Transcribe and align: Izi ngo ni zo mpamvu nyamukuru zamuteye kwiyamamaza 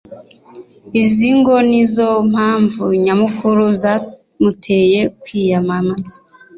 Izi 1.01 1.29
ngo 1.37 1.55
ni 1.69 1.81
zo 1.93 2.09
mpamvu 2.31 2.83
nyamukuru 3.03 3.63
zamuteye 3.81 4.99
kwiyamamaza 5.21 6.17